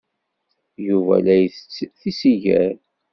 [0.87, 2.73] Yuba la isett tisigar.